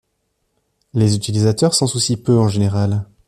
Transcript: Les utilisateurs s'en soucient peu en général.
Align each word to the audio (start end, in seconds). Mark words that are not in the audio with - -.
Les 0.95 1.15
utilisateurs 1.15 1.75
s'en 1.75 1.85
soucient 1.85 2.17
peu 2.17 2.35
en 2.35 2.47
général. 2.47 3.05